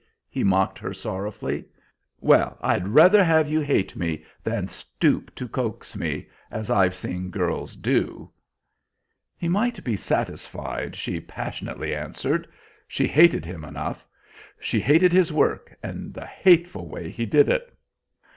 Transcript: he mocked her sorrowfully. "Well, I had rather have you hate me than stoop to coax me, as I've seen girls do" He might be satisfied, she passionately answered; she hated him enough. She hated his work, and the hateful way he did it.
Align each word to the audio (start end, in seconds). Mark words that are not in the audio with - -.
he 0.27 0.43
mocked 0.43 0.79
her 0.79 0.95
sorrowfully. 0.95 1.63
"Well, 2.21 2.57
I 2.59 2.73
had 2.73 2.87
rather 2.87 3.23
have 3.23 3.47
you 3.47 3.59
hate 3.61 3.95
me 3.95 4.25
than 4.43 4.67
stoop 4.67 5.35
to 5.35 5.47
coax 5.47 5.95
me, 5.95 6.25
as 6.49 6.71
I've 6.71 6.95
seen 6.95 7.29
girls 7.29 7.75
do" 7.75 8.31
He 9.37 9.47
might 9.47 9.83
be 9.83 9.95
satisfied, 9.95 10.95
she 10.95 11.21
passionately 11.21 11.93
answered; 11.93 12.47
she 12.87 13.07
hated 13.07 13.45
him 13.45 13.63
enough. 13.63 14.03
She 14.59 14.79
hated 14.79 15.13
his 15.13 15.31
work, 15.31 15.77
and 15.83 16.15
the 16.15 16.25
hateful 16.25 16.89
way 16.89 17.11
he 17.11 17.27
did 17.27 17.47
it. 17.47 17.71